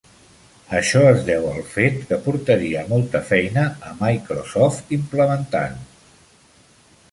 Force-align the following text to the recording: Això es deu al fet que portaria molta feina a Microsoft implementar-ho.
Això 0.77 1.01
es 1.09 1.19
deu 1.27 1.45
al 1.49 1.59
fet 1.73 1.99
que 2.11 2.17
portaria 2.23 2.87
molta 2.95 3.23
feina 3.29 3.67
a 3.91 3.95
Microsoft 4.01 4.93
implementar-ho. 5.01 5.81